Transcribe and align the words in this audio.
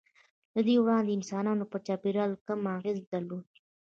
له 0.55 0.61
دې 0.67 0.75
وړاندې 0.83 1.15
انسانانو 1.17 1.69
پر 1.71 1.79
چاپېریال 1.87 2.31
کم 2.45 2.59
اغېز 2.77 2.97
درلود. 3.13 3.47